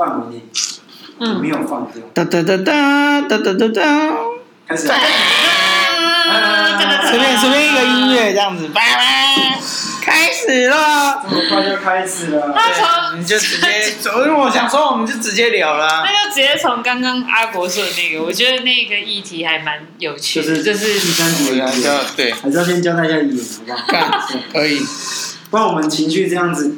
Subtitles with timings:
[0.00, 0.42] 范围内，
[1.20, 2.02] 嗯，没有放掉。
[2.14, 3.82] 哒哒哒哒哒哒哒哒，
[4.66, 4.90] 开始。
[7.10, 9.58] 随便随便一个音乐这样子，拜拜，
[10.00, 11.20] 开始了。
[11.28, 12.54] 这么快就开始了？
[12.54, 16.04] 对，你就直接，因为我想说，我们就直接聊了。
[16.04, 23.36] 那就直接从刚刚阿国说的那个，我觉得那个议题还蛮有趣的，就是就是第三集的，对，还是要先交代一下语
[23.66, 24.28] 言，好不好？
[24.52, 24.80] 可以，
[25.50, 26.76] 不然我们情绪这样子，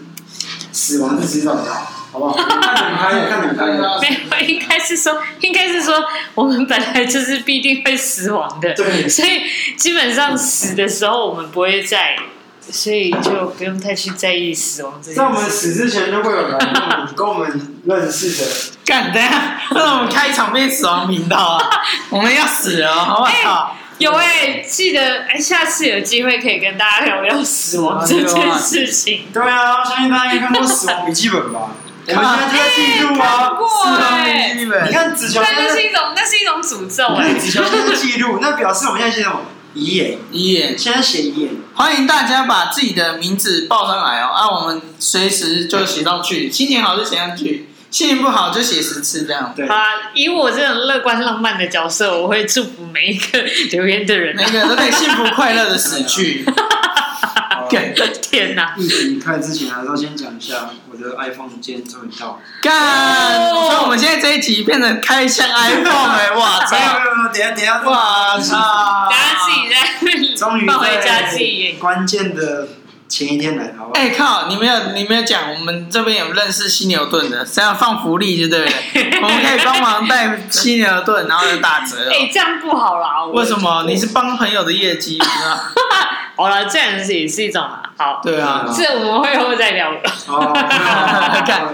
[0.73, 1.71] 死亡是迟早的。
[2.13, 2.35] 好不好？
[2.37, 3.67] 看你开，看你开。
[3.67, 5.95] 没有，应该是说，应该是说，
[6.35, 8.73] 我们本来就是必定会死亡的。
[8.75, 9.09] 对。
[9.09, 9.43] 所以
[9.77, 12.17] 基本上死的时候，我们不会在，
[12.71, 15.21] 所以就不用太去在意死亡这件事。
[15.21, 16.59] 在我们死之前，就会有人
[17.17, 18.51] 跟我们认识的。
[18.85, 19.63] 干的呀！
[19.71, 21.71] 那我们开一场变死亡频道啊！
[22.11, 23.77] 我们要死了，好不好？
[23.99, 29.27] 有哎，记得哎，下次有机会可以跟大家聊聊死亡这件事情。
[29.33, 31.71] 对啊，相信大家应该看过《死亡笔记本》吧？
[32.09, 33.53] 我们现在在记录啊，
[33.85, 37.35] 是你看子乔，那是一种，那是一种诅咒哎。
[37.35, 39.43] 子乔在记录，那表示我们现在写什么？
[39.75, 41.51] 遗言，遗言，现在写遗言。
[41.75, 49.53] 欢迎大家把自己的名字报上来哦，啊，我们随时就写上去，心情好就写上去，心情不好就写十次这样。
[49.55, 49.67] 对。
[49.69, 56.45] 啊，以我这种乐观浪漫的角色，我会祝福每一个留言的人，每个人都可以幸福快乐的死去。
[58.21, 58.75] 天哪！
[58.77, 62.39] 疫情开之前，还是要先讲一下我的 iPhone 今天终于到了。
[62.63, 63.51] 干！
[63.51, 66.67] 所以我们现在这一集变成开箱 iPhone 哎，哇！
[66.71, 69.09] 没有没有没有，等下等下，哇操！
[69.11, 72.69] 等下自己在终于在关键的
[73.13, 74.01] 前一天来，好不好？
[74.01, 74.47] 哎靠！
[74.49, 78.73] 你没有你没有讲，我们这边有认识犀牛顿的，这样放福利就对了，
[79.23, 82.09] 我们可以帮忙带犀牛顿，然后就打折。
[82.11, 83.27] 哎，这样不好啦！
[83.27, 83.85] 为什么？
[83.87, 85.21] 你是帮朋友的业绩
[86.37, 87.83] 好了，这样子也是一种啊。
[87.99, 89.99] 好，对啊，这我们会后再聊的。
[90.29, 90.51] 哦，
[91.47, 91.69] 看，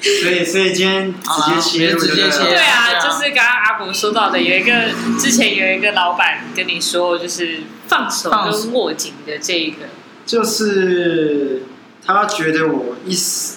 [0.00, 2.44] 所以所以今天直接切入，直接切。
[2.44, 4.72] 对啊，就是刚刚阿伯说到的，有一个
[5.18, 9.86] 之前有一个老板跟你说，就是放手跟握紧的这一个，
[10.26, 11.62] 就是
[12.04, 13.54] 他觉得我一直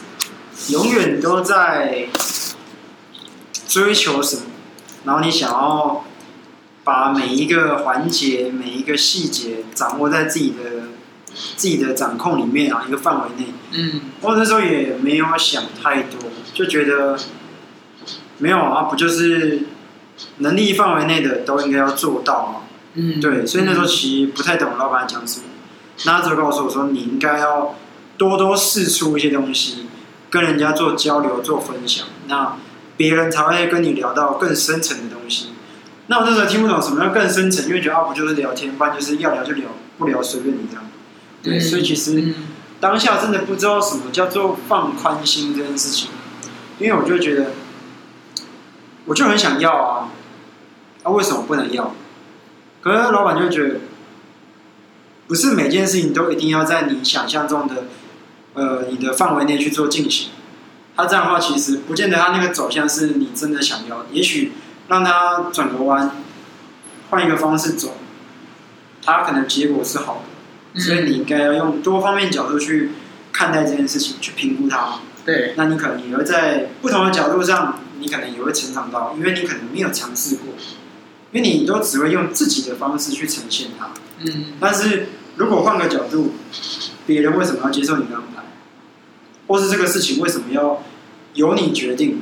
[0.70, 2.08] 永远都在
[3.68, 4.42] 追求什么，
[5.06, 6.04] 然后你想要。
[6.84, 10.84] 把每一个环节、每一个细节掌握在自己的
[11.58, 13.48] 自己的掌控里面啊，一个范围内。
[13.74, 16.18] 嗯，我那时候也没有想太多，
[16.54, 17.20] 就觉得
[18.38, 19.64] 没有啊，不就是
[20.38, 22.62] 能力范围内的都应该要做到吗？
[22.94, 25.46] 嗯，对，所以那时候其实不太懂老板讲什么。
[26.06, 27.76] 那他就告诉我说，你应该要
[28.18, 29.88] 多多试出一些东西，
[30.30, 32.56] 跟人家做交流、做分享，那
[32.96, 35.50] 别人才会跟你聊到更深层的东西。
[36.08, 39.66] 那我那时候听不懂什么叫更深层，因为觉得啊，不就是聊天，不然就是要聊就聊，
[39.98, 40.86] 不聊随便你这样。
[41.44, 42.34] 对，所以其实
[42.80, 46.10] 当下真的不知道什么叫做放宽心这件事情，
[46.80, 47.52] 因为我就觉得，
[49.06, 50.10] 我就很想要啊，
[51.04, 51.94] 啊为什么不能要？
[52.82, 53.80] 可是老板就觉得，
[55.28, 57.84] 不是每件事情都一定要在你想象中的，
[58.54, 60.30] 呃，你的范围内去做进行。
[60.96, 64.54] 他这样的话，其实不见得他那个走向是你真的想要，也许。
[64.90, 66.10] 让他转个弯，
[67.10, 67.98] 换一个方式走，
[69.04, 70.24] 他可能结果是好
[70.74, 72.92] 的，所以你应该要用多方面角度去
[73.34, 75.00] 看待这件事情，去评估它。
[75.26, 80.54] 对，那你可能也会在不同的角度上，你可能也会成长到，因为你可能没有尝试过，
[81.32, 83.90] 因为你都只会用自己的方式去呈现它。
[84.20, 86.34] 嗯，但是如果换个角度，
[87.06, 88.44] 别人为什么要接受你的安排，
[89.48, 90.84] 或是这个事情为什么要
[91.34, 92.22] 由你决定？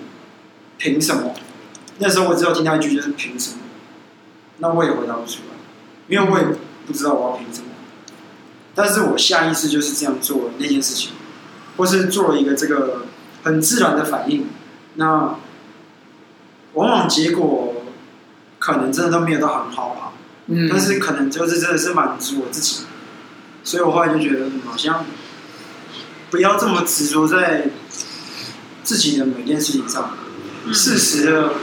[0.78, 1.34] 凭什么？
[2.00, 3.60] 那时候我只有听到一句，就是凭什么？
[4.58, 5.56] 那我也回答不出来，
[6.10, 6.46] 因为我也
[6.86, 7.68] 不知道我要凭什么。
[8.74, 11.12] 但是我下意识就是这样做那件事情，
[11.78, 13.06] 或是做了一个这个
[13.44, 14.48] 很自然的反应。
[14.96, 15.38] 那
[16.74, 17.75] 往往结果
[18.66, 20.12] 可能真的都没有到很好吧，
[20.48, 22.86] 嗯，但是可能就是真的是满足我自己。
[23.64, 25.06] 所以我后来就觉得，好像
[26.32, 27.70] 不要这么执着在
[28.82, 30.18] 自己的每件事情上，
[30.74, 31.54] 适时的。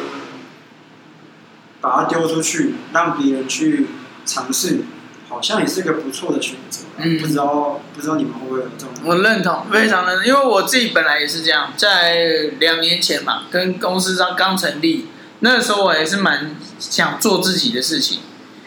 [1.81, 3.89] 把它丢出去，让别人去
[4.25, 4.83] 尝试，
[5.29, 6.85] 好像也是个不错的选择。
[6.99, 8.95] 嗯，不知道不知道你们会不会有这种？
[9.03, 15.09] 我认同，非常认同，因为我自己本来也是这样，在两年前嘛，跟公司刚刚成立，
[15.43, 18.19] 那个时候我也是蛮想做自己的事情，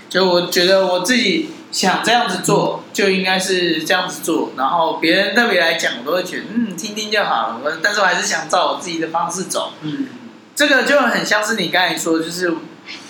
[0.08, 7.62] 就我觉得我自己想这样子做，就应该是这样子做，然后别人特别来讲，我都会觉得嗯，听听就好了。
[7.64, 9.74] 我但是我还是想照我自己的方式走。
[9.82, 10.08] 嗯，
[10.56, 12.56] 这个就很像是你刚才说，就是。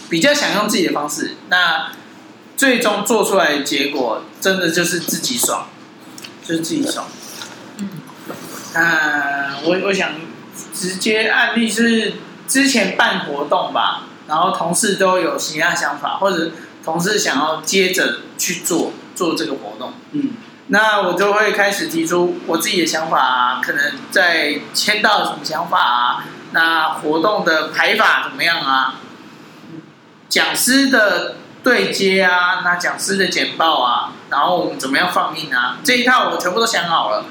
[0.08, 1.92] 比较想用自己的方式，那
[2.56, 5.68] 最终做出来的结果，真的就是自己爽，
[6.46, 7.08] 就是自己爽。
[7.80, 7.90] 嗯，
[8.76, 10.12] 那，我我想
[10.76, 12.14] 直接案例是
[12.48, 16.52] 之前办活动吧，然后同事都有其他想法，或者
[16.84, 20.32] 同事想要接着去做做这个活动，嗯，
[20.68, 28.96] 那我就会开始提出我自己的想法啊，可能在签到什么想法啊，那活动的排法怎么样啊，
[30.30, 37.26] 讲师的对接啊，那讲师的简报啊，然后我们怎么样放映啊，这一套我全部都想好了，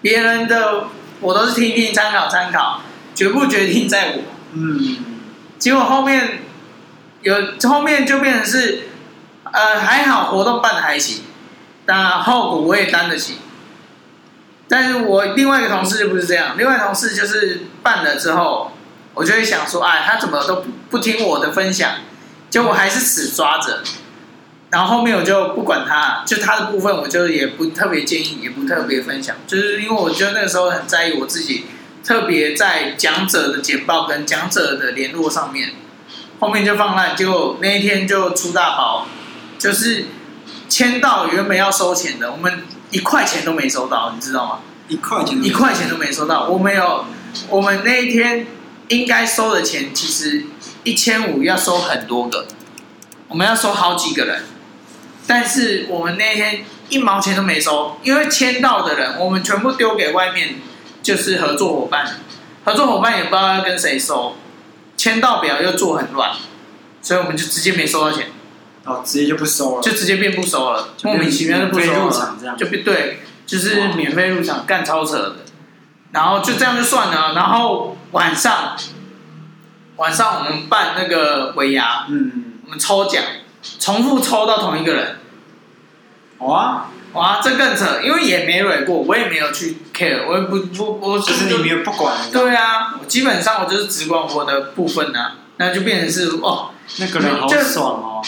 [0.00, 0.88] 别人的。
[1.22, 2.80] 我都是听听参考参考，
[3.14, 4.22] 决不决定在我。
[4.52, 4.96] 嗯，
[5.58, 6.40] 结果后面
[7.22, 8.88] 有后面就变成是，
[9.44, 11.22] 呃，还好活动办的还行，
[11.86, 13.38] 那后果我也担得起。
[14.68, 18.72] 但是我另外一个同事就不是这样，另外同事就是办了之后，
[19.14, 21.90] 我就会想说，哎，他怎么都不不听我的分享，
[22.48, 23.80] 结果还是死抓着。
[24.70, 31.66] 然后后面我就不管他，就他的部分，我就也不特别建议，也不特别分享，就是因为我觉得那个时候很在意我自己，
[32.04, 35.70] 特别在讲者的简报跟讲者的联络上面，
[36.40, 39.06] 后面就放烂，结果那一天就出大包，
[39.58, 40.06] 就是
[40.68, 44.58] 签到原本要收钱的，我们一块钱都没收到，你知道吗？
[44.88, 47.04] 一块钱，一块钱都没收到，我没有，
[47.48, 48.46] 我们那一天
[48.88, 50.44] 应该收的钱其实
[50.82, 52.46] 一千五要收很多个，
[53.28, 54.44] 我们要收好几个人。
[55.24, 60.56] 但是我们那天一毛钱都没收，因为签到的人我们全部丢给外面，
[61.02, 62.20] 就是合作伙伴，
[62.64, 64.36] 合作伙伴也不知道要跟谁收，
[64.96, 66.30] 签到表又做很乱，
[67.00, 68.28] 所以我们就直接没收到钱，
[68.84, 75.36] 哦，直接就不收了，就直接变不收了，莫名其妙就不收了，就变对，就是免费入场干超扯的，
[76.12, 78.76] 然后就这样就算了，然后晚上
[79.96, 83.22] 晚上我们办那个尾牙，嗯，我们抽奖。
[83.78, 85.18] 重复抽到同一个人，
[86.46, 92.16] 哇哇，这更扯，因为也没蕊过，我也没有去 care，我也不不我只是你没有不管。
[92.32, 98.22] 对啊，我基本上我就是只管我的部分啊，那就变成是哦，那个人好爽哦，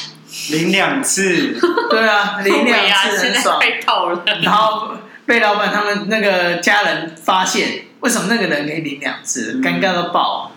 [0.50, 1.56] 领两次，
[1.88, 4.22] 对啊，领两次很爽，太套了。
[4.42, 4.90] 然后
[5.24, 10.50] 被老板他们那个家人发现，为什么那个人可以领两次，尴尬到爆。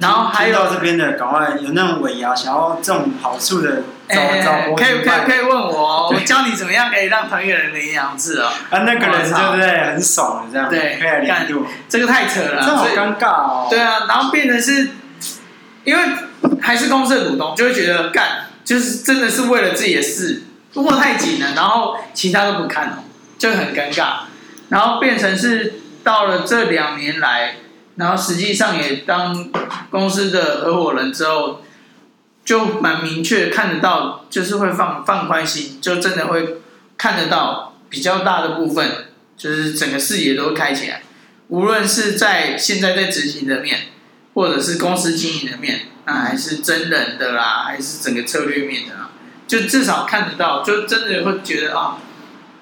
[0.00, 8.46] 然后还有到这边的，赶快有那种尾牙想要这种好处的，找找我可以可以可以问我， 我教你怎么样可以让同一个人领两次哦。
[8.70, 9.86] 啊，那个人对不对？
[9.86, 10.70] 很爽的这样。
[10.70, 11.66] 对，可以领。
[11.88, 13.66] 这个太扯了，这好尴尬哦。
[13.68, 14.90] 对啊，然后变成是，
[15.82, 16.02] 因为
[16.60, 20.44] 还是公司的股东，就会觉得干，就是真的是为了自己的事，
[20.74, 23.02] 如果太紧了，然后其他都不看哦，
[23.36, 24.10] 就很尴尬。
[24.68, 27.56] 然后变成是到了这两年来。
[27.98, 29.50] 然后实际上也当
[29.90, 31.62] 公司的合伙人之后，
[32.44, 36.58] 就蛮明确看得到，就是会放放宽心，就真的会
[36.96, 39.06] 看得到比较大的部分，
[39.36, 41.02] 就是整个视野都会开起来。
[41.48, 43.88] 无论是在现在在执行的面，
[44.32, 49.10] 或者是公司经营的面，那还是真人的啦，还是整个策略面的啦，
[49.48, 51.98] 就至少看得到，就真的会觉得啊，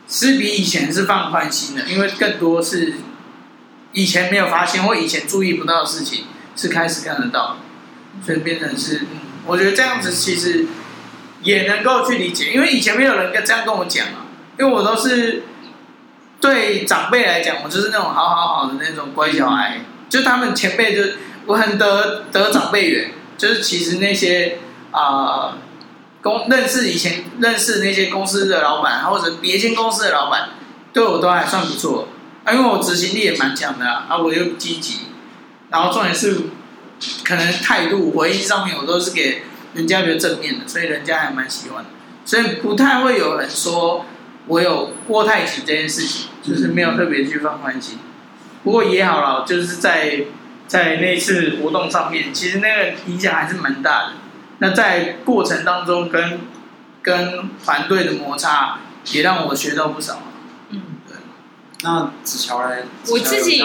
[0.08, 2.94] 是比以前是放宽心的，因为更多是。
[3.96, 7.56] 以前没有发现或以前注意不到的事情，是开始看得到，
[8.22, 9.06] 所以变成是，
[9.46, 10.66] 我觉得这样子其实
[11.42, 14.28] 也能够去理解，因为以前没有人跟这样跟我讲啊，
[14.58, 15.44] 因为我都是
[16.42, 21.14] 对长辈来讲，我就是那种好好好的那种乖小孩，就他们前辈就
[21.46, 24.58] 我很得得长辈缘，就是其实那些
[24.90, 25.56] 啊、
[26.20, 30.50] 公认识以前认识那些公司的老板或者别间公司的老板，
[30.92, 32.08] 对我都还算不错。
[32.46, 35.00] 啊，因为我执行力也蛮强的啊，啊，我又积极，
[35.68, 36.42] 然后重点是，
[37.24, 39.42] 可能态度回应上面我都是给
[39.74, 41.90] 人家比较正面的，所以人家还蛮喜欢的，
[42.24, 44.06] 所以不太会有人说
[44.46, 47.98] 我有过太紧这件事情，就是没有特别去放宽心。
[48.62, 50.26] 不过也好了，就是在
[50.68, 54.12] 在那次活动上面，其实那个影响还是蛮大的。
[54.58, 56.40] 那在过程当中跟
[57.02, 58.78] 跟团队的摩擦，
[59.12, 60.22] 也让我学到不少。
[61.82, 62.84] 那子乔嘞？
[63.08, 63.62] 我自己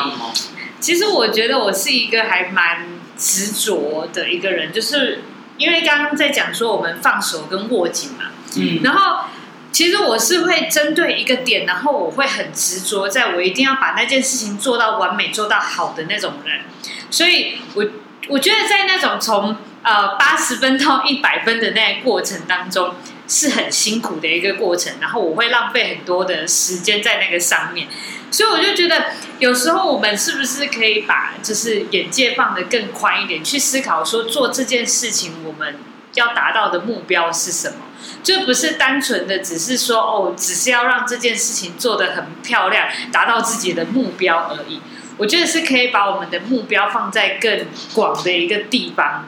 [0.79, 2.87] 其实我觉得我是一个还蛮
[3.17, 5.23] 执着的一个人，就是
[5.57, 9.25] 因为刚刚在讲说我们放手跟握紧嘛，嗯，然后
[9.71, 16.61] 其实我是会针对一个点，然后我会很执着，在我一定要把那件事情做到完美、做到好的那种人，
[17.09, 17.85] 所以我
[18.27, 22.95] 我觉得在那种从呃八十分到一百分的那个过程当中。
[23.31, 27.87] 是很辛苦的一个过程，然后我会浪费很多的时间在那个上面，
[28.29, 29.05] 所以我就觉得
[29.39, 35.77] 有时候我们是不是可以把就是眼界放得更宽一点，去思考说做这件事情我们
[36.15, 37.77] 要达到的目标是什么？
[38.21, 44.81] 就不是单纯的只是说哦，只是要让这件事情做得很漂亮，达到自己的目标而已。
[45.15, 49.25] 我觉得是可以把我们的目标放在更广的一个地方，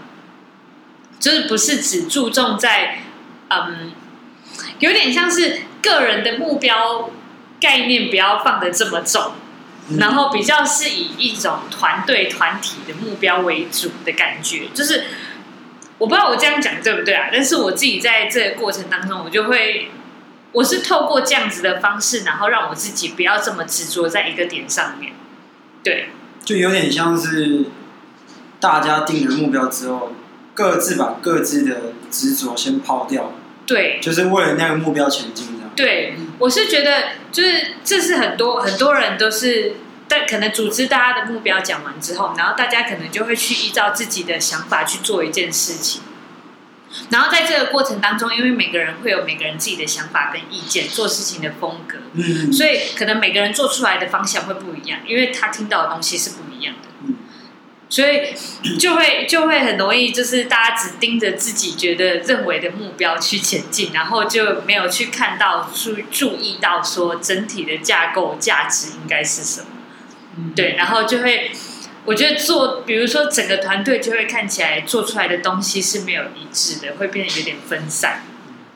[1.21, 2.99] 就是不是只注重在
[3.69, 3.91] 嗯，
[4.79, 7.09] 有点像是个人的目标
[7.59, 9.33] 概念不要放的这么重，
[9.97, 15.03] 然后比较是以一种团队团体的目标为主的感觉，就是。
[15.99, 17.29] 我不知道我这样讲对不对啊？
[17.31, 19.89] 但是我自己在这个过程当中，我就会，
[20.51, 25.13] 我是透过这样子的方式，然后让我自己不要这么执着在一个点上面。
[25.81, 26.09] 对，
[26.43, 27.65] 就有点像是
[28.59, 30.11] 大家定了目标之后，
[30.53, 33.31] 各自把各自的执着先抛掉。
[33.73, 35.71] 对，就是为了那个目标前进这样。
[35.75, 39.77] 对，我是觉得，就是这是很多很多人都是。
[40.05, 46.03] 但可能组织大家的目标讲完之后，然后大家可能就会去依照自己的想法去做一件事情。
[47.09, 57.12] 然后在这个过程当中，因为每个人会有每个人自己的想法跟意见，做事情的风格，嗯，所以可能每个人做出来的方向会不一样，因为他听到的东西是不一样的，嗯，
[57.93, 58.33] 所以
[58.79, 69.67] 就会就会很容易就是大家只盯着自己觉得认为的目标去前进，然后就没有去看到注注意到说整体的架构价值应该是什么。
[70.55, 71.51] 对，然后就会，
[72.05, 78.23] 我觉得做，比如说整个团队就会看起来做出来的东西是没有一致的，会变得有点分散，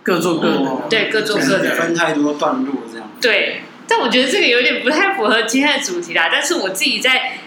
[0.03, 0.57] 各做各的。
[0.57, 3.09] 哦、对，各做各的，分太多段落这样。
[3.19, 6.29] 对，但我觉得这个有点不太符合今天的主题啦。
[6.31, 7.39] 但是我自己在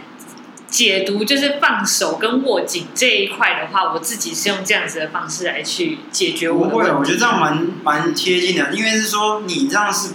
[0.71, 6.51] 解读，就是放手跟握紧这一块的话，我自己是用这样子的方式来去解决。
[6.51, 10.11] 不会，我觉得这样蛮蛮贴近的，因为是说你这样是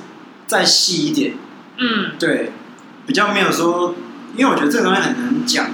[0.48, 1.34] 再细一点。
[1.78, 2.52] 嗯，对。
[3.08, 3.94] 比较没有说，
[4.36, 5.68] 因为我觉得这个东西很难讲，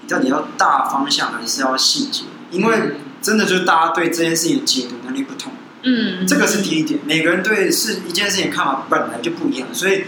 [0.00, 2.22] 你到底要大方向还是要细节？
[2.50, 5.52] 因为真的就是大家对这件事情的解读能力不同，
[5.82, 7.00] 嗯，这个是第一点。
[7.04, 10.04] 每个人对是一件事情看法本来就不一样，所以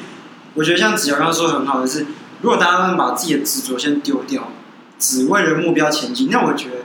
[0.54, 2.06] 我觉得像子瑶刚刚说的很好的是，
[2.44, 4.50] 如果大家把自己的执着先丢掉，
[4.98, 6.76] 只为了目标前进，那我觉得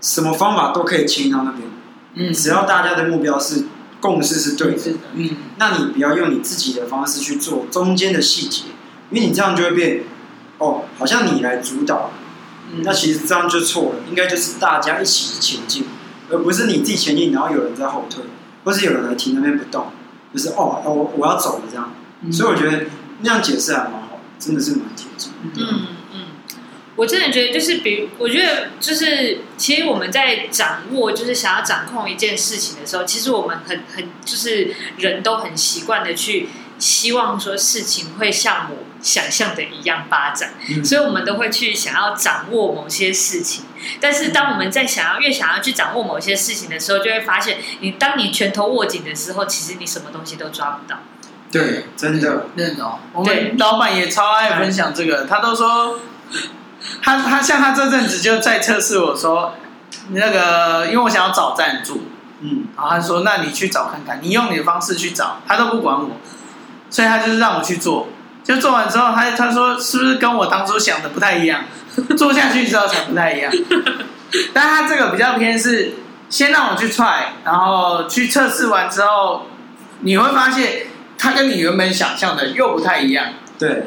[0.00, 1.62] 什么方法都可以牵到那边，
[2.14, 3.66] 嗯，只要大家的目标是
[4.00, 8.64] 共识是对的，嗯，那你不要用你自己的方式去做中间的细节。
[9.10, 10.02] 因为你这样就会变，
[10.58, 12.10] 哦，好像你来主导，
[12.72, 14.00] 嗯、那其实这样就错了。
[14.08, 15.84] 应该就是大家一起前进，
[16.28, 18.24] 而不是你自己前进，然后有人在后退，
[18.64, 19.86] 或是有人来停那边不动，
[20.34, 21.92] 就是哦，我、哦、我要走了这样。
[22.22, 22.86] 嗯、所以我觉得
[23.20, 24.80] 那样解释还蛮好，真的是蛮
[25.54, 26.24] 嗯嗯，
[26.96, 36.48] 我真的觉得就是，比如我觉得就是，其实我们在掌握，就是想要掌控一件事情的时候，其实我们很很就是人都很习惯的去。
[36.78, 43.64] 希望说事情会像我想象的一样发展，嗯、所以我们都会去想要掌握某些事情。
[43.98, 51.00] 但是当我们在想要越想要去掌握某些事情的时候，就会发现，你当你拳头握紧的时候，其实你什么东西都抓不到。
[51.50, 52.98] 对，真的认同。
[53.12, 56.00] 我们老板也超爱分享这个，他都说，
[57.02, 59.54] 他他像他这阵子就在测试我说，
[60.10, 62.02] 那个因为我想要找赞助，
[62.40, 66.10] 嗯，然后他说，那你去找看看，你用你的方式去找，他都不管我。
[66.88, 68.08] 所以他就是让我去做，
[68.44, 71.64] 就做完之后，他他说是不是跟我当初想的不太一样？
[72.16, 73.52] 做下去之后才不太一样。
[74.52, 75.94] 但他这个比较偏是
[76.28, 79.46] 先让我去 try，然后去测试完之后，
[80.00, 80.86] 你会发现
[81.18, 83.34] 他跟你原本想象的又不太一样。
[83.58, 83.84] 对。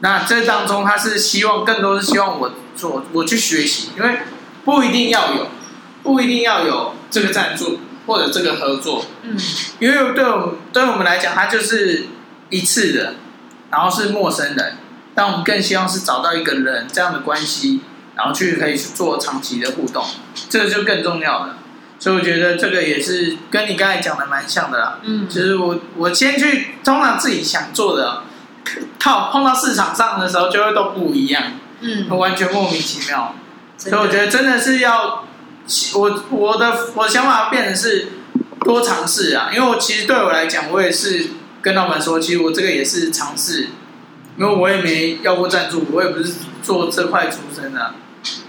[0.00, 4.18] 那这当中他是希望更多是希望我做我去学习，因为
[4.64, 5.48] 不一定要有，
[6.02, 7.80] 不一定要有这个赞助。
[8.04, 9.36] 或者这个合作，嗯，
[9.78, 12.06] 因为对我们对我们来讲，它就是
[12.50, 13.14] 一次的，
[13.70, 14.76] 然后是陌生人，
[15.14, 17.80] 但我们更希望是找到一个人这样的关系，
[18.16, 20.04] 然后去可以去做长期的互动，
[20.50, 21.58] 这个就更重要了。
[22.02, 28.24] 所以我觉得这个也是跟你刚才讲的蛮像的啦，嗯，就是我我先去通常自己想做的，
[28.98, 31.44] 靠碰到市场上的时候就会都不一样，
[31.80, 33.36] 嗯，完全莫名其妙，
[33.78, 35.24] 所以我觉得真的是要。
[35.94, 38.08] 我我的我的想法变成是
[38.64, 41.28] 多尝试啊，因为我其实对我来讲，我也是
[41.62, 43.68] 跟老板说，其实我这个也是尝试，
[44.36, 47.94] 因为我也没要过赞助，我也不是做这块出身的，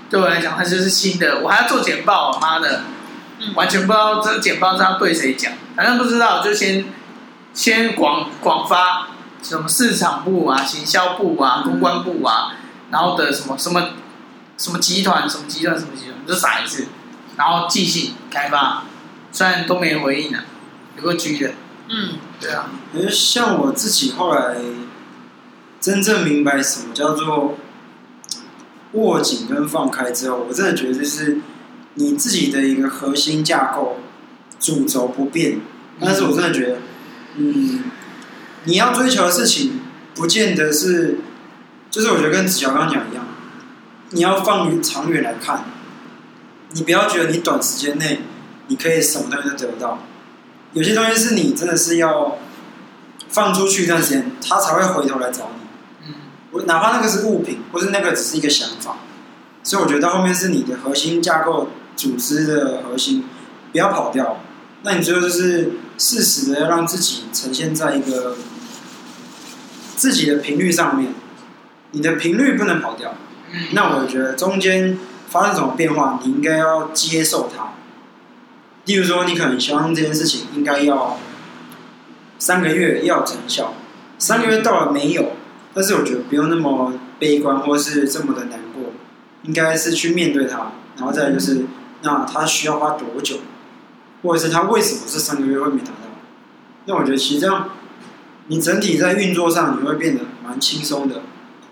[0.09, 2.81] 对我来讲，它就是新的，我还要做简报，妈的，
[3.55, 6.85] 完全不知道这简报是要对谁讲，反正不知道，就先
[7.53, 9.09] 先广广发，
[9.41, 12.53] 什么市场部啊、行销部啊、公关部啊，
[12.91, 13.89] 然后的什么什么
[14.57, 16.87] 什么集团、什么集团、什么集团，就撒一次。
[17.35, 18.83] 然后寄信开发，
[19.31, 20.43] 虽然都没回应啊，
[20.97, 21.51] 有个局的。
[21.89, 22.69] 嗯，对啊。
[22.93, 24.55] 可是像我自己后来
[25.81, 27.57] 真正明白什么叫做
[28.91, 31.39] 握紧跟放开之后，我真的觉得就是
[31.95, 33.99] 你自己的一个核心架构
[34.59, 35.59] 主轴不变，
[35.99, 36.77] 但是我真的觉得，
[37.37, 37.83] 嗯，
[38.63, 39.81] 你要追求的事情
[40.15, 41.19] 不见得是
[41.91, 43.25] 就是我觉得跟子乔刚刚讲一样，
[44.11, 45.65] 你要放于长远来看，
[46.71, 48.21] 你不要觉得你短时间内
[48.67, 49.99] 你可以什么东西都得到，
[50.73, 52.39] 有些东西是你真的是要
[53.29, 56.07] 放出去一段时间，他才会回头来找你。
[56.07, 56.13] 嗯，
[56.51, 58.97] 我哪怕那个是物品，或是那个只是一个想法，
[59.61, 63.23] 所以我觉得到后面是你的核心架构组织的核心，
[63.71, 64.39] 不要跑掉。
[64.83, 68.35] 那你最后就是适时的要让自己呈现在一个
[69.95, 71.13] 自己的频率上面，
[71.91, 73.13] 你的频率不能跑掉。
[73.71, 74.97] 那我觉得中间
[75.29, 77.73] 发生什么变化，你应该要接受它。
[78.85, 81.17] 例如说，你可能希望这件事情应该要
[82.37, 83.75] 三个月要成效，
[84.19, 85.31] 三个月到了没有，
[85.73, 88.91] 但是我觉得不用那么悲观或是这么的难过，
[89.43, 91.63] 应该是去面对它，然后再就是，
[92.03, 93.37] 那他需要花多久？
[94.21, 96.07] 或者是他为什么这三个月会没达到？
[96.85, 97.71] 那我觉得其实这样，
[98.47, 101.21] 你整体在运作上你会变得蛮轻松的，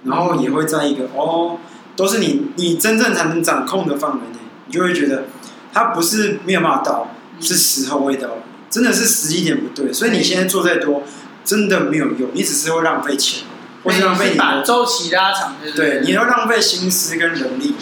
[0.04, 1.60] 然后也会在一个哦，
[1.96, 5.26] 都是你你真正才能掌控的范围内，你就会觉得
[5.72, 7.08] 他不是没有办法到，
[7.40, 8.30] 是时候未到，
[8.70, 11.04] 真的是时机点不对，所以你现在做再多，
[11.46, 13.44] 真的没有用，你只是会浪费钱，
[13.84, 17.76] 或是浪费你把周期拉长，对，你要浪费心思跟人力，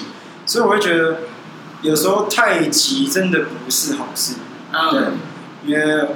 [0.46, 1.22] 所以我会觉得
[1.82, 4.36] 有时候太急真的不是好事。
[4.72, 6.10] 嗯、对，因为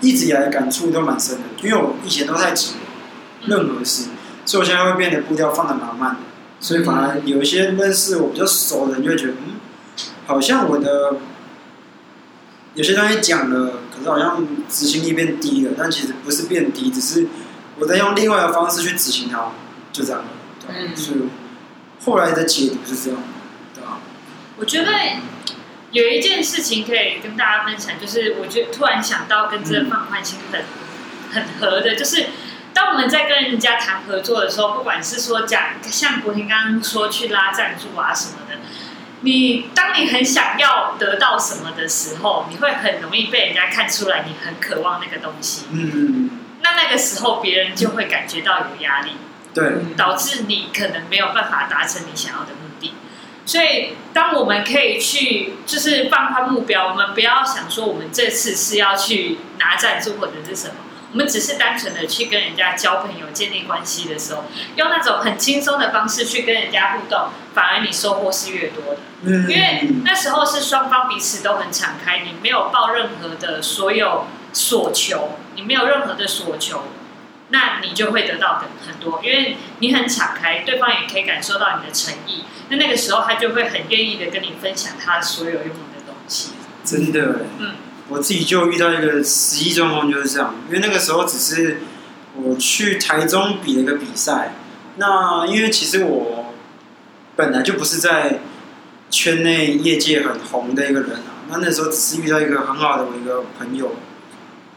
[0.00, 2.80] 一直以来感触都蛮深的，因为我以前都太急了，
[3.46, 4.04] 任何事，
[4.46, 6.20] 所以我现在会变得步调放得蛮慢的，
[6.60, 9.54] 所以反而有一些认识我比较熟的人就会觉得，嗯，
[10.26, 11.16] 好像我的
[12.74, 17.26] 有些东西讲了，可是好像执行力变低了，但其实不是变低，只是
[17.78, 19.50] 我在用另外的方式去执行它，
[19.92, 20.22] 就这样，
[20.66, 21.20] 对，嗯，所以
[22.04, 23.20] 后来的解读是这样？
[24.58, 24.92] 我觉得。
[25.90, 30.62] 有一件事情可以跟大家分享，就是我觉得突然想到跟这个放宽心很
[31.32, 32.26] 很合的，就是
[32.74, 38.58] 当我们在跟人家谈合作的时候，不管是说讲像国婷刚刚说去拉赞助啊什么的，
[39.22, 45.68] 你当你很想要得到什么的时候，你会很容易被人家看出来你很渴望那个东西。
[45.72, 46.28] 嗯，
[46.60, 49.12] 那那个时候别人就会感觉到有压力，
[49.54, 52.67] 对，导致你可能没有办法达成你想要的目的。
[53.48, 60.74] 所以，当我们可以去就是放宽目标，我们不要想说我们这次是要去拿赞助或者是什么，
[61.12, 64.44] 我们只是单纯的去跟人家交朋友、建立关系的时候，
[64.76, 69.00] 用那种很轻松的方式去跟人家互动，反而你收获是越多的。
[69.22, 76.84] 嗯因为那时候是双方彼此都很敞开，你没有抱任何的所有所求，你没有任何的所求。
[77.50, 82.44] 那你就会得到很很多，因为你很敞开，对方也可以感受到你的诚意。
[82.68, 86.50] 那那个时候，他就会很愿意的跟你分享他所有用的东西。
[86.84, 87.76] 真的，嗯，
[88.08, 91.80] 我自己就遇到一个实际状况就是这样，因为那个时候只是
[92.36, 94.52] 我去台中比了一个比赛。
[94.96, 96.52] 那因为其实我
[97.34, 98.40] 本来就不是在
[99.08, 101.48] 圈内业界很红的一个人啊。
[101.48, 103.96] 那那时候只是遇到一个很好的我一个朋友，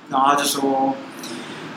[0.10, 0.96] 然后他就说。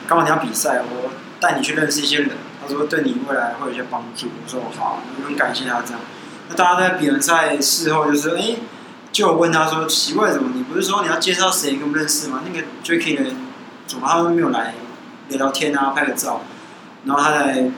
[0.07, 2.29] 刚好你要比赛，我带你去认识一些人。
[2.61, 4.27] 他说对你未来会有一些帮助。
[4.27, 5.99] 我说好，我很感谢他这样。
[6.49, 8.55] 那大家在比完赛事后，就是哎，
[9.11, 10.51] 就问他说奇怪怎么？
[10.55, 12.41] 你不是说你要介绍谁跟我们认识吗？
[12.47, 13.31] 那个 Jacky 的
[13.85, 14.73] 怎么他都没有来
[15.29, 16.41] 聊聊天啊，拍个照？
[17.05, 17.69] 然后他来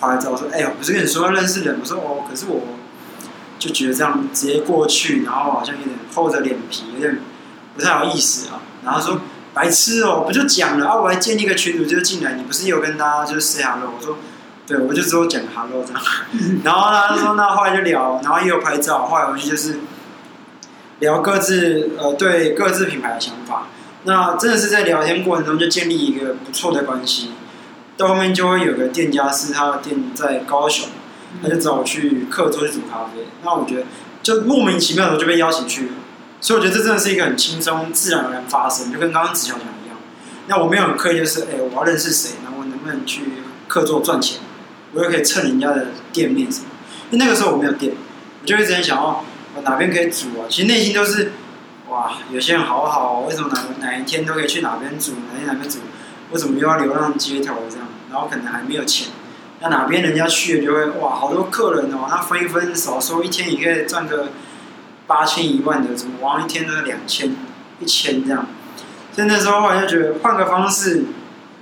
[0.00, 1.78] 拍照，我说哎，我不是跟你说要认识人？
[1.80, 2.62] 我说哦，可是我
[3.58, 7.20] 就觉得这样直接过去，然后好像有点厚着脸皮，有点
[7.76, 8.60] 不太好意思啊。
[8.84, 9.20] 然后说。
[9.52, 10.94] 白痴哦，不就讲了啊！
[10.94, 13.92] 我还建立一个群组就进来，你不是有跟大家就是 say hello？
[13.98, 14.16] 我说，
[14.66, 16.02] 对，我就只有讲 hello 这样。
[16.62, 19.06] 然后他就说，那后来就聊，然后也有拍照。
[19.06, 19.80] 后来回去就是
[21.00, 23.66] 聊各自呃对各自品牌的想法。
[24.04, 27.32] 那真的是在聊天过程中就建立一个不错的关系。
[27.96, 30.88] 到后面就会有个店家是他的店在高雄，
[31.42, 33.26] 他就找我去客座去煮咖啡。
[33.42, 33.82] 那我觉得
[34.22, 35.92] 就莫名其妙的就被邀请去了。
[36.40, 39.96] 所以我觉得这真的是一个很轻松、自然而然发生，就跟刚刚子乔讲一样。
[40.46, 43.24] 那我没有很刻意，就是哎，我要认识谁，然后我能不能去
[43.68, 44.40] 客座赚钱，
[44.94, 46.66] 我又可以蹭人家的店面什么。
[47.10, 47.92] 因为那个时候我没有店，
[48.40, 49.20] 我就一直很想哦
[49.54, 50.48] 我哪边可以煮啊。
[50.48, 51.32] 其实内心都是
[51.90, 55.80] 哇，有些人好好，为什么哪哪一天都可以去哪边煮，哪天哪边煮，
[56.30, 57.86] 为什么又要流浪街头这样？
[58.10, 59.08] 然后可能还没有钱，
[59.60, 64.30] 那哪边人家去了就会哇，好多客人哦，那分一分，少说一天也可以赚个。
[65.10, 67.34] 八千一万的，怎么往一天都是两千、
[67.80, 68.46] 一千这样？
[69.12, 71.02] 所以那时候后来就觉得换个方式，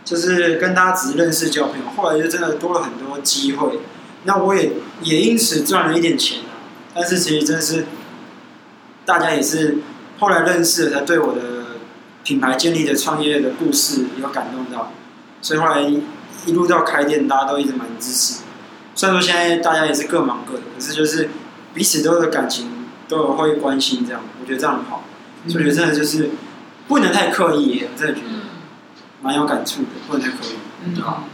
[0.05, 1.87] 就是跟大家只是认识交朋友。
[1.97, 3.81] 后来就真的多了很多机会，
[4.25, 6.61] 那我也也因此赚了一点钱啊。
[6.95, 7.87] 但是其实真的是
[9.07, 9.79] 大家也是
[10.19, 11.41] 后来认识了，才对我的
[12.25, 14.93] 品牌建立的创业的故事有感动到。
[15.41, 18.41] 所以后来一路到开店，大家都一直蛮支持。
[18.95, 21.31] 虽然说现在大家也是各忙各的，可是就是
[21.73, 22.78] 彼此都有感情，
[23.09, 25.05] 都有会关心这样，我觉得这样很好。
[25.49, 26.31] 所以我觉得真的就是
[26.87, 28.29] 不能太刻意，我真的觉得
[29.23, 31.25] 蛮有感触的，不能太刻意，嗯，对吧？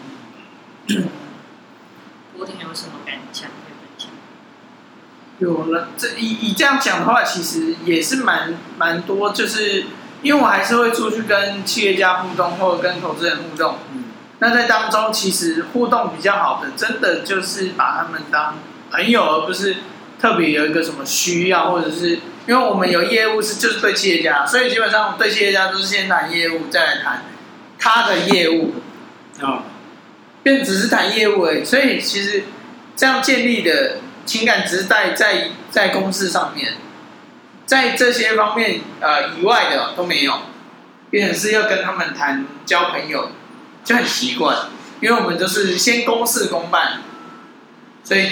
[2.37, 4.11] 郭婷有什么感想可以分享？
[5.39, 9.87] 有了，这以以这样讲的话，其实也是蛮蛮多，就是
[10.23, 13.77] 因为我还是会出去跟企业家互动，或者跟投资人互动。
[13.93, 14.05] 嗯
[14.41, 18.57] 那在当中，其实互动比较好的，真的就是把他们当
[18.91, 19.77] 朋友，而不是
[20.21, 27.25] 特别有一个什么需要，或者是因为我们有业务是就是对企业家，所以基本上对企业家都是先谈业务，再来谈
[27.79, 28.75] 他的业务，
[29.41, 29.65] 啊，
[30.43, 31.65] 变只是谈业务而已。
[31.65, 32.45] 所以其实
[32.97, 36.75] 这样建立的情感只是在在在公司上面，
[37.67, 40.33] 在这些方面呃以外的都没有，
[41.11, 43.31] 变成是要跟他们谈交朋友。
[43.85, 44.55] 就很奇怪，
[45.03, 47.03] 因为我们都是先公事公办，
[48.05, 48.29] 所以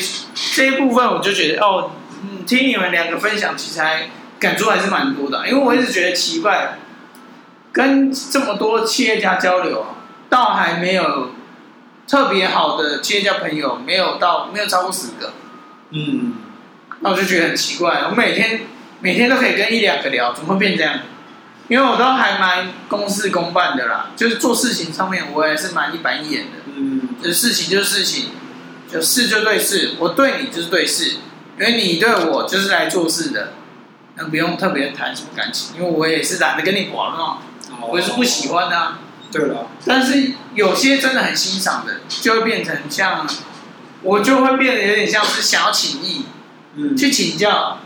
[0.55, 1.91] 这一部分我就觉得哦，
[2.23, 4.09] 嗯，听你们两个分享，其实还
[4.39, 5.49] 感触还是蛮多的。
[5.49, 6.79] 因为我一直觉得奇怪，
[7.73, 9.87] 跟这么多企业家交流，
[10.29, 11.31] 倒还没有
[12.07, 15.33] 特别好的企业家朋友，没有到没有超过十个，
[15.91, 16.35] 嗯，
[17.01, 18.05] 那我就觉得很奇怪。
[18.11, 18.61] 我每天
[19.01, 21.01] 每天都可以跟一两个聊，怎么会变这样？
[21.69, 26.59] 因为我都还蛮公事公办的啦，就是做事情上面我也是蛮一板一眼的。
[26.77, 28.31] 嗯，就是事情就是事情，
[28.93, 31.17] 就事就对事，我对你就是对事，
[31.59, 33.55] 因为你对我就是来做事的，
[34.17, 37.39] 那不用特别谈什么感情，因为我也是懒得跟你玩嘛，
[37.89, 38.99] 我也是不喜欢的啊。
[39.33, 43.27] 对了，但是有些真的很欣赏的，就会变成像，
[44.03, 46.27] 我就会变得有点像是想要请益，
[46.77, 47.79] 嗯，去请教。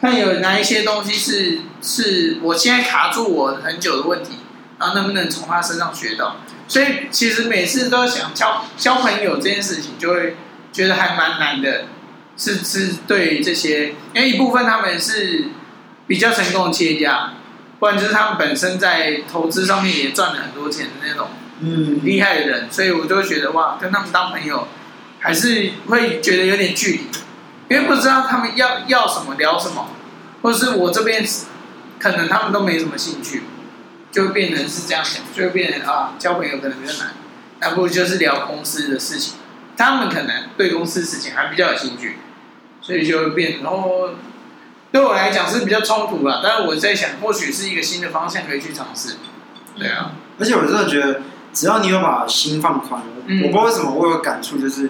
[0.00, 4.32] 看有哪一些东西是是我现在卡住我很久的问题，
[4.78, 6.36] 然后能不能从他身上学到？
[6.66, 10.36] 所以其实每次都想交交朋友这件事情，就会
[10.72, 11.86] 觉得还蛮难的。
[12.36, 15.44] 是是对于这些，因为一部分他们是
[16.08, 17.34] 比较成功的企业家，
[17.78, 21.28] 不然就是他们本身在投资上面也赚了很多钱的那种
[21.60, 24.66] 嗯厉害的人，所以我就会觉得哇，跟他们当朋友
[25.20, 27.00] 还是会觉得有点距离。
[27.68, 29.90] 因为不知道他们要要什么聊什么，
[30.42, 31.24] 或者是我这边
[32.00, 33.44] 可能他们都没什么兴趣，
[34.14, 37.14] 就会变成是这样想，就会变成啊交朋友可能比较难，
[37.58, 39.34] 那不如就是聊公司的事情，
[39.76, 42.18] 他们可能对公司的事情还比较有兴趣，
[42.80, 44.10] 所以就会变，然后
[44.92, 49.16] 对我来讲是比较冲突了，但是我在想，或许是一个新的方向可以去尝试，
[49.76, 51.20] 对啊，而且我真的觉得，
[51.52, 53.42] 只要你有把心放宽，嗯。
[53.42, 54.88] 我不知道为什么我有感触，就是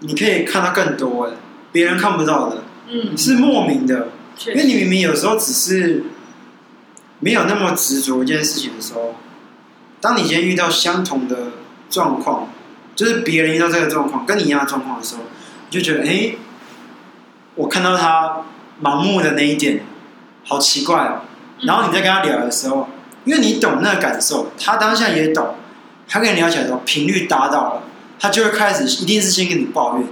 [0.00, 1.38] 你可以看到更多的
[1.72, 4.08] 别人看不到的，嗯，是莫名的，
[4.48, 6.04] 因为你明明有时候只是
[7.20, 9.14] 没有那么执着一件事情的时候，
[10.00, 11.52] 当你今天遇到相同的
[11.88, 12.48] 状况，
[12.94, 15.22] 就是别人遇到这个状况跟你一样的状况的时候，
[15.70, 16.34] 你就觉得，哎，
[17.54, 18.42] 我看到他
[18.82, 19.84] 盲目的那一点，
[20.44, 21.22] 好奇怪哦。
[21.62, 22.88] 然后你在跟他聊的时候，
[23.24, 25.54] 因为你懂那个感受，他当下也懂，
[26.06, 27.82] 他跟你聊起来的时候频率达到了，
[28.18, 30.06] 他就会开始一定是先跟你抱怨。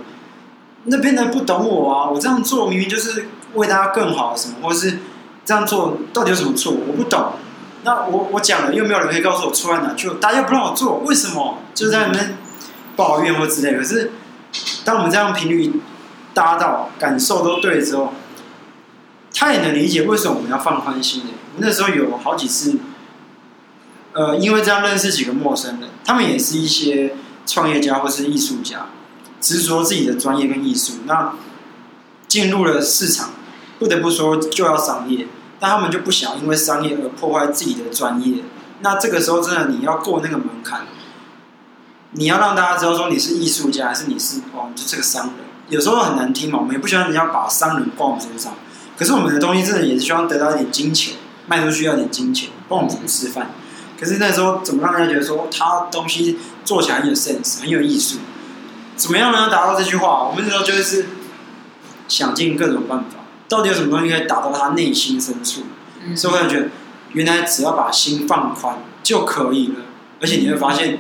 [0.85, 2.11] 那边的不懂我啊！
[2.11, 4.99] 我这样做明明就是为大家更好，什么，或是
[5.45, 6.73] 这样做到底有什么错？
[6.73, 7.33] 我不懂。
[7.85, 11.59] 那我我讲了，又没有人可以告诉我错在哪，就大家不让我做，为什么？
[11.75, 12.37] 就在那边
[12.95, 13.77] 抱怨或之类。
[13.77, 14.13] 可是
[14.85, 15.73] 当我们这样频率
[16.33, 18.13] 搭到，感受都对之后，
[19.35, 21.29] 他也能理解为什么我们要放宽心的。
[21.57, 22.79] 那时候有好几次，
[24.13, 27.15] 呃，因为这样认识几个陌生人，他们也是一些
[27.47, 28.87] 创业家或是艺术家。
[29.41, 31.33] 执着自己的专业跟艺术，那
[32.29, 33.31] 进入了市场，
[33.83, 35.27] 不得不说就要商业，
[35.59, 38.45] 但他们就不想因为商业而破坏自己的专业。
[38.81, 40.87] 那这个时候真的你要过那个门槛，
[42.13, 45.35] 你要让大家知道说你是艺术家还是你是哦，就是个商人。
[45.69, 48.55] 有时候很难听嘛，我们也不希望人家把商人挂我们身上。
[48.97, 51.17] 可是我们的东西真的也是希望得到一点金钱，
[51.49, 53.51] 卖出去要点金钱，帮我们怎么吃饭。
[53.99, 58.19] 可是那时候怎么让人家觉得说他东西做起来很有 sense，很有艺术？
[58.97, 59.49] 怎么样能？
[59.49, 61.07] 达到这句话，我们那时候就是
[62.09, 63.22] 想尽各种办法，
[63.53, 65.61] 到底有什么东西可以打到他内心深处？
[66.07, 66.69] 嗯所以我就觉得，
[67.13, 69.75] 原来只要把心放宽就可以了，
[70.23, 70.99] 而且你会发现，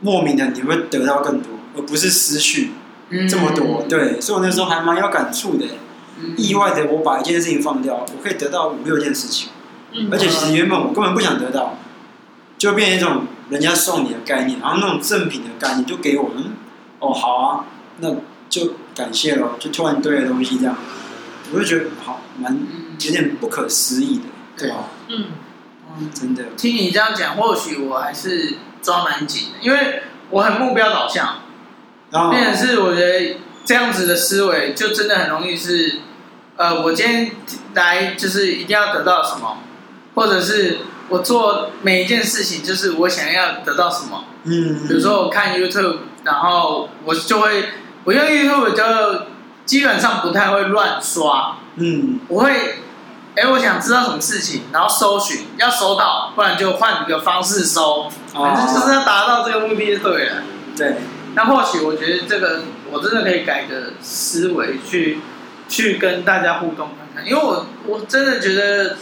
[0.00, 2.72] 莫名的你会得到更多，而不是失去
[3.28, 3.84] 这么多。
[3.88, 5.66] 对，所以我那时候还蛮有感触的，
[6.18, 9.50] 嗯意外的我把一件事情放掉，我可以得到五六件事情，
[9.92, 11.78] 嗯而且其实原本我根本不想得到，
[12.58, 16.52] 就变成一种人家送你的概念，然后那种赠品的概念就给我们。
[16.98, 17.64] 哦，好啊，
[18.00, 18.16] 那
[18.50, 20.76] 就感谢了，就突然堆的东西这样，
[21.52, 22.56] 我就觉得好蛮
[23.00, 24.24] 有点不可思议的，
[24.56, 24.76] 对吧？
[25.08, 25.26] 嗯。
[25.98, 31.38] 嗯，真的，听你这样讲，或许我还是抓蛮紧的，因为我很目标导向，
[32.12, 35.98] 然后变成是我觉得这样子的思维就真的很容易是，
[36.56, 37.32] 呃，我今天
[37.74, 39.58] 来就是一定要得到什么，
[40.14, 44.26] 或者是我做每一件事情就是我想要得到什么。
[44.44, 47.70] 嗯，比如说我看 YouTube，然后我就会，
[48.04, 49.26] 我用 YouTube 就
[49.70, 52.80] 基本上不太会乱刷，嗯，我会，
[53.36, 60.42] 哎，我想知道什么事情，然后搜寻，要搜到，不然就换一个方式搜，反正就是要达到这个目的就对了。
[60.76, 60.96] 对，
[61.36, 65.20] 那或许我觉得这个我真的可以改个思维去
[65.68, 68.96] 去跟大家互动看看，因为我我真的觉得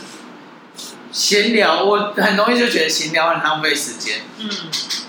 [1.10, 4.18] 闲聊，我很容易就觉得闲聊很浪费时间。
[4.36, 4.50] 嗯。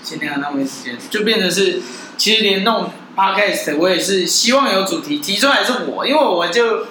[0.02, 1.82] 闲聊很浪费时间，就变成是，
[2.16, 6.86] 其实连弄 podcast 我也是希望有主题提出来是我，因为我就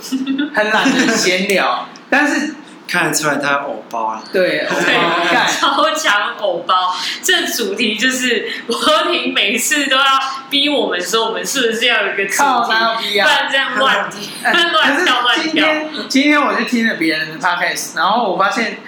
[0.54, 2.56] 很懒得闲聊， 但是
[2.88, 5.48] 看得出来他偶包了，对， 偶包。
[5.48, 8.78] 超强偶包，这主题就是博
[9.12, 10.04] 婷每次都要
[10.50, 14.30] 逼我们说，我们是不是要有一个主题，靠他要逼啊，不然这样乱 听，
[14.72, 15.52] 乱跳乱跳。
[15.52, 18.80] 今天今天我就听了别人的 podcast，然后我发现。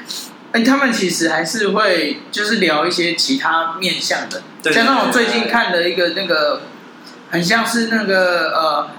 [0.54, 6.64] 哎，他们其实还是会就是聊一些其他面向的，像那种最近看的一个那个，
[7.32, 8.90] 很像是那个呃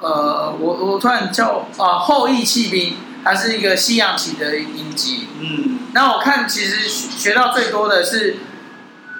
[0.00, 5.28] 呃，我我突然叫啊、呃、后翼弃兵，它是一个西洋棋的影集。
[5.40, 8.38] 嗯，那我看其实学到最多的是，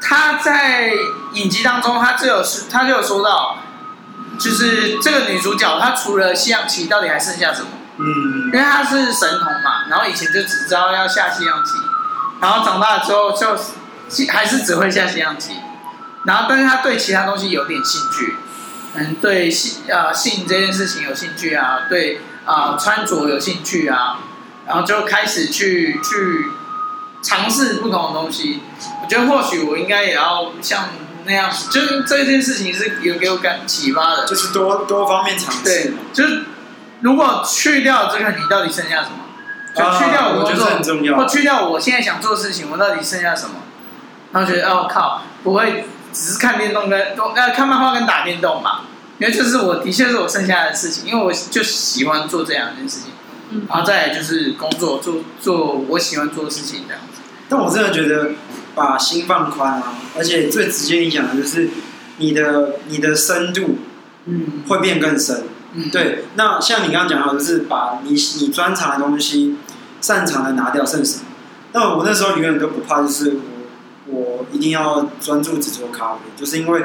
[0.01, 0.93] 他在
[1.33, 3.59] 影集当中，他就有他就有说到，
[4.39, 7.69] 就是这个女主角，她除了西洋棋，到底还剩下什么？
[7.99, 11.73] 嗯，因为她是神童嘛，然后以前就只知道要下西洋棋，
[12.41, 13.57] 然后长大之后就
[14.29, 15.55] 还是只会下西洋棋，
[16.25, 18.37] 然后但是他对其他东西有点兴趣，
[18.95, 24.19] 嗯，对性啊性这件事情有兴趣啊，对啊、呃、穿着有兴趣啊，
[24.67, 26.47] 然后就开始去去
[27.23, 28.63] 尝试不同的东西。
[29.03, 30.89] 我觉得或许我应该也要像
[31.25, 36.45] 那样，就是这件事情是有给我感启发的，就是多多方面尝试，对，就是。
[37.01, 39.19] 如果去掉这个，你到底剩下什么？
[39.73, 40.81] 就去掉我工作，啊、
[41.17, 43.55] 我或去掉我现在想做的事情，我到底剩下什么？
[44.33, 48.81] 然后觉得，哦靠，不会只是看电动跟呃看漫画跟打电动嘛？
[49.19, 53.11] 因为这是我的确是我剩下的事情，因为我就喜欢做这两件事情。
[53.51, 57.21] 嗯，然后再来就是工作，做做我喜欢做的事情这样子。
[57.49, 58.33] 但我真的觉得
[58.75, 61.71] 把心放宽啊，而且最直接影响的就是
[62.19, 63.79] 你的你的深度，
[64.27, 65.45] 嗯，会变更深。
[65.73, 69.57] 嗯，对，那像你刚刚讲到，就是把你你专长的东西、
[70.01, 71.25] 擅长的拿掉，剩什么？
[71.73, 73.58] 那我那时候永远都不怕，就是我
[74.11, 76.85] 我一定要专注只做咖啡，就是因为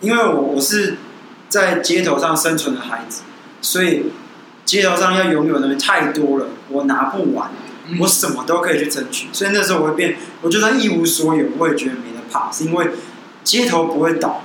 [0.00, 0.96] 因为我我是
[1.48, 3.22] 在街头上生存的孩子，
[3.60, 4.06] 所以
[4.64, 7.50] 街头上要拥有的东西太多了，我拿不完，
[8.00, 12.90] 我什么都可以去争取，所以那时候我会变，我就算一无所有，我也觉得没得怕，是因为
[13.44, 14.42] 街头不会倒，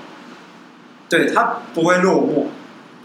[1.09, 2.45] 对，它不会落寞。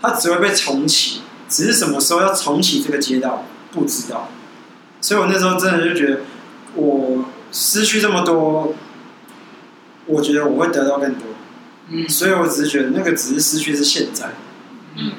[0.02, 4.28] 它只会被重启，只是什么时候要重启这个街道不知道，
[5.00, 6.20] 所以我那时候真的就觉得，
[6.74, 7.24] 我
[7.58, 8.74] 失去这么多，
[10.04, 11.22] 我觉得我会得到更多，
[11.88, 14.26] 嗯，所以我只是觉得那个只是失去是现在，
[14.96, 15.12] 嗯，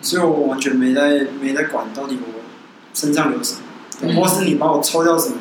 [0.00, 2.40] 所以我完全没在没在管到底我
[2.94, 3.56] 身上有什
[4.00, 5.36] 么，或是你把我抽掉什么，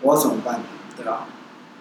[0.00, 0.60] 我要怎么办，
[0.96, 1.26] 对吧？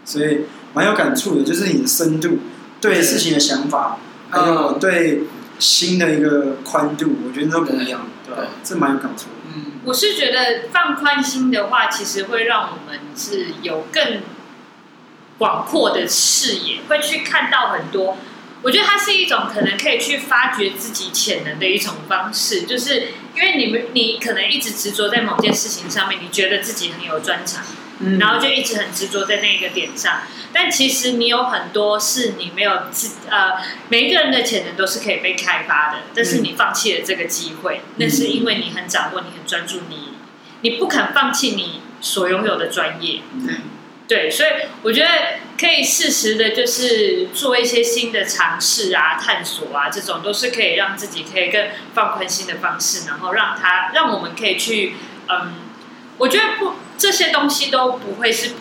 [0.04, 0.42] 所以
[0.74, 2.40] 蛮有感触的，就是你的深度
[2.82, 3.98] 对事情的想法，
[4.30, 5.24] 还有对。
[5.58, 9.26] 心的一个宽度，我觉得都不一样，对，对这蛮有感触。
[9.48, 14.22] 嗯，我是觉得放宽心的话，其实会让我们是有更
[15.38, 18.18] 广阔的视野，会去看到很多。
[18.62, 27.64] 我觉得它是一种可能可以去发掘自己潜能的一种方式，就是因为你们你可能一直执着在某件事情上面，你觉得自己很有专长。
[28.06, 30.22] 嗯、然后就一直很执着在那个点上，
[30.54, 33.58] 但其实你有很多是你没有自呃，
[33.90, 40.10] 每一个人的潜能都是可以被开发的，但是你放弃了这个机会，嗯、那是因为你很掌握，你很专注你，
[40.62, 43.22] 你你不肯放弃你所拥有的专业。
[43.34, 43.62] 嗯，
[44.08, 44.50] 对，所以
[44.82, 45.10] 我觉得
[45.60, 54.96] 可以适时的，就是做一些新的尝试啊、探索啊，这种都是可以让自己可以更放宽心的方式，然后让他让我们可以去
[55.28, 55.54] 嗯，
[56.18, 56.74] 我觉得不。
[56.98, 58.52] 这些东西都不会是，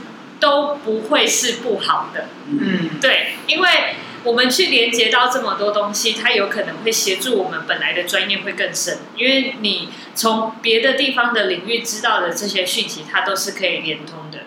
[0.40, 2.26] 都不会是不好的。
[2.48, 8.98] 嗯，对，因为我们去连接到这么多东西，它有可能会协助我们本来的专业会更深。
[9.16, 14.40] 因为你从别的地方的领域知道的这些讯息，它都是可以连通的。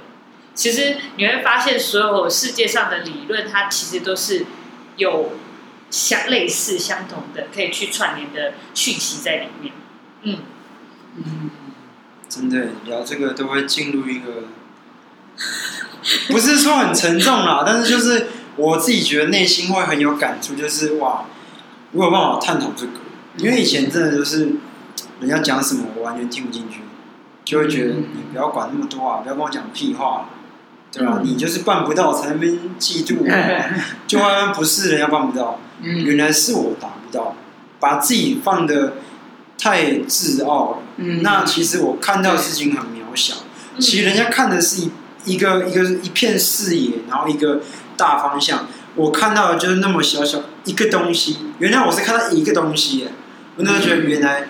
[0.54, 4.46] 其实你会发现，所有世界上的理论，它其实都是
[4.98, 5.38] 有
[5.90, 9.74] 相类似、相同的，可以去串联的讯息在里面。
[10.24, 10.40] 嗯
[11.16, 11.50] 嗯。
[12.38, 14.44] 真的聊这个都会进入一个
[16.30, 21.26] 不是说很沉重啦，但是就是我自己觉得内心会很有感触，就是哇，
[21.92, 22.92] 我有办法探讨这个，
[23.38, 24.52] 因为以前真的就是
[25.20, 26.82] 人家讲什么我完全听不进去，
[27.44, 30.30] 就会觉得你不要管那么多啊，不要跟我讲屁话，
[30.92, 31.20] 对吧？
[31.24, 33.26] 你就是办不到才那边嫉妒我，
[34.08, 37.36] 就好像不是人家办不到，原来是我达不到，
[37.80, 38.94] 把自己放得
[39.58, 40.78] 太自傲了。
[40.98, 43.36] 嗯那其实我看到的事情很渺小，
[43.80, 44.92] 其实人家看的是一。
[45.26, 47.60] 一个一个一片视野，然后一个
[47.98, 48.66] 大方向，
[48.96, 51.40] 我看到的就是那么小小一个东西。
[51.60, 53.12] 原来我是看到一个东西耶，
[53.58, 54.48] 我那时候觉得原来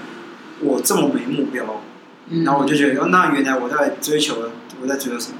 [0.59, 1.81] 我这么没目标，
[2.29, 5.37] 嗯、然后我就觉得，那原来我在追求的，我在追求什么？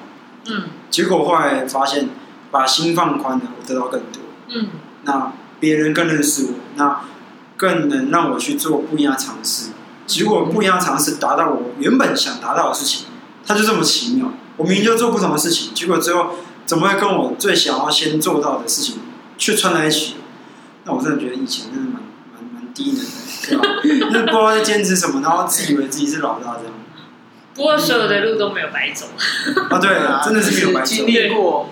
[0.48, 0.64] 嗯。
[0.90, 2.10] 结果后来发现，
[2.50, 4.24] 把心放宽了，我得到更多。
[4.48, 4.70] 嗯。
[5.04, 7.02] 那别人更认识我，那
[7.58, 9.72] 更能让我去做不一样的尝试。
[10.06, 13.08] 结果不一样的尝试达到我原本想达到的事情，
[13.46, 14.32] 它就这么奇妙。
[14.56, 16.30] 我明明就做不同的事情，结果最后
[16.66, 19.00] 怎么会跟我最想要先做到的事情
[19.38, 20.16] 却串在一起？
[20.86, 22.02] 那我真的觉得以前真的蛮
[22.34, 23.06] 蛮蛮低能的，
[23.46, 24.14] 对吧？
[24.14, 26.74] 就是不知道在坚持什么，然后自以为自己是老大这样。
[27.54, 29.08] 不过所有的路都没有白走。
[29.70, 30.88] 啊，对啊，真的是没有白走。
[30.88, 31.70] 经历过，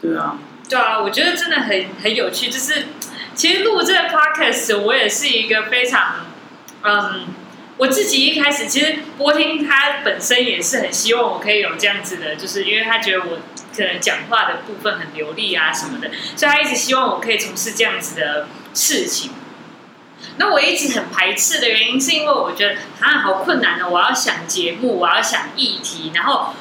[0.00, 2.48] 对啊，对啊，我觉得真的很很有趣。
[2.48, 2.86] 就是
[3.36, 6.26] 其实录这个 podcast，我也是一个非常
[6.82, 7.26] 嗯。
[7.78, 13.38] 我自己一开始其实波听他本身也是很希望我可以有这样子的，就是因为他觉得我
[13.76, 19.32] 可能讲话的部分很流利啊什么的，所以他一直希望我可以从事这样子的事情。
[20.38, 26.54] 那我一直很排斥的原因是因为我觉得啊好困难哦，我要想节目，我要想议题，然后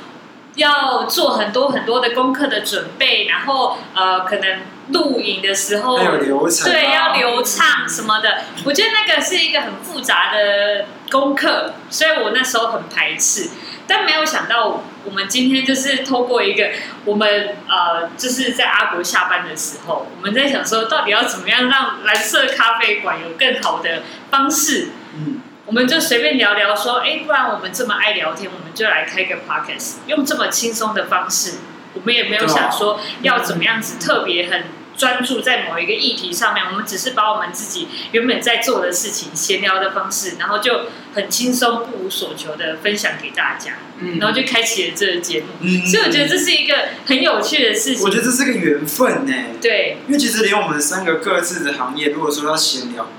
[0.55, 4.59] 要做很多很多的功课的准备，然后呃可能。
[4.89, 13.49] 录影的时候，流程啊、对，要流畅什么的，我觉得那个是一个很复杂的功课，所以我那时候很排斥。
[13.87, 16.71] 但没有想到，我们今天就是透过一个
[17.03, 24.89] 我们呃，就是在阿国下班的时候，我们在想说，到底要怎么样让蓝色咖啡馆有更好的方式？
[25.15, 31.57] 嗯，我们就随便聊聊说，哎，不然我们这么爱聊天，我们就来开个 podcast，用这么轻松的方式。
[31.95, 43.73] 我们也没有想说要怎么样子特别很专注在某一个议题上面，我们只是把我们自己原本在做的事情闲聊的方式，然后就很轻松不无所求的分享给大家，
[44.19, 45.67] 然后就开启了这个节目。
[45.85, 48.05] 所以我觉得这是一个很有趣的事情。
[48.05, 49.33] 我觉得这是个缘分呢。
[49.61, 53.09] 对，因为其实连我们三个各自的行业，如果说要闲聊。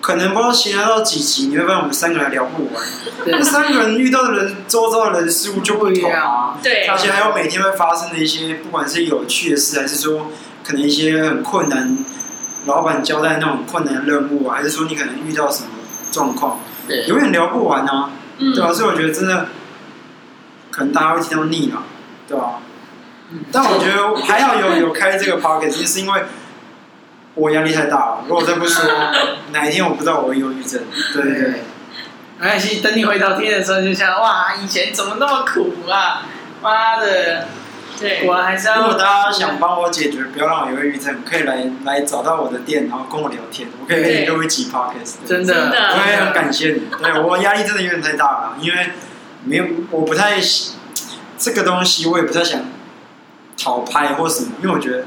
[0.00, 2.82] 可能不知道闲聊到几集，你会发现我们三个人聊不完。
[3.26, 6.56] 那三个人遇到的人、周遭的人事物就不同啊。
[6.62, 10.28] 对，而且还有每天会发生的一些，不管是有趣的事，还是说
[10.64, 11.98] 可能一些很困难，
[12.64, 15.68] 老板交代那种困难的任务，还是说你可能遇到什么
[16.10, 18.10] 状况，对，永远聊不完啊。
[18.38, 18.72] 嗯，对吧？
[18.72, 19.48] 所以我觉得真的，
[20.70, 21.82] 可能大家会听到腻了，
[22.26, 22.60] 对吧？
[23.52, 26.22] 但我觉得还好有有开这个 podcast，是因为。
[27.34, 28.84] 我压力太大了，如果再不说，
[29.52, 30.82] 哪一天我不知道我会忧郁症。
[31.14, 31.50] 对对对，
[32.38, 36.22] 没关系，等你回头听的时候，就想哇，以前怎么那么苦啊？
[36.60, 37.46] 妈的，
[37.98, 38.78] 对，我还是要。
[38.78, 45.26] 如果大家想帮我解决，不要让我有忧郁症，可以来来找到我的店，然后跟我聊天，我可以跟你录一集 podcast。
[45.26, 46.82] 真的，我也很感谢你。
[47.00, 48.90] 对，我压力真的有点太大了，因为
[49.44, 50.38] 没有，我不太
[51.38, 52.60] 这个东西，我也不太想
[53.56, 55.04] 讨拍或什么，因为我觉得。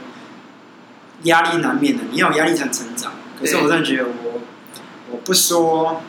[1.24, 3.14] 压力难免的，你要有压力才能成长。
[3.40, 4.42] 可是我真的觉得我，
[5.12, 6.02] 我不说，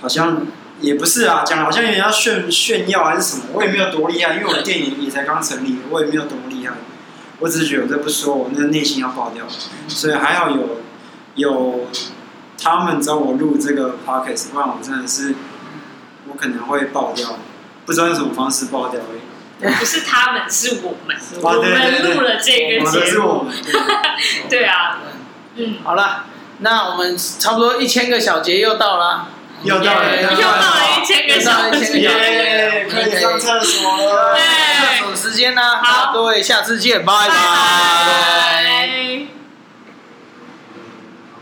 [0.00, 0.46] 好像
[0.80, 6.74] 也不是啊，讲好像有人要炫炫耀还是什么，我也没有多厉害，因为我的电影也才刚成立，我也没有多厉害。
[7.40, 9.44] 我只是觉得我这不说，我那个内心要爆掉。
[9.88, 10.80] 所以还好有
[11.34, 11.86] 有
[12.58, 15.34] 他们找我录这个 podcast，不然我真的是
[16.28, 17.38] 我可能会爆掉，
[17.84, 19.20] 不知道用什么方式爆掉而已。
[19.58, 22.14] 不是他们，是我们，我们。
[22.14, 23.46] 录了这个节目。
[24.50, 24.98] 对啊，
[25.56, 26.26] 嗯，好了，
[26.58, 29.28] 那我们差不多一千个小节又到了，
[29.62, 34.36] 又到了，又到了一千个小节，可以上厕所了。
[34.36, 35.76] 厕所时间呢？
[35.82, 37.34] 好，各位，下次见，拜拜。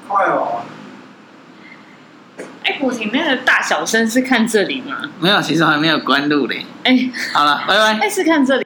[0.06, 0.62] 快哦！
[2.64, 4.96] 哎，我里面的大小声是看这里吗？
[5.20, 6.64] 没有，其实还没有关录嘞。
[6.82, 6.98] 哎，
[7.32, 7.98] 好了，拜拜。
[8.00, 8.63] 哎，是看这里。